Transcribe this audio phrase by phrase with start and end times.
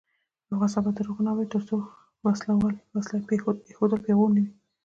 [0.53, 1.75] افغانستان تر هغو نه ابادیږي، ترڅو
[2.95, 3.19] وسله
[3.81, 4.47] ایښودل پیغور نه وي.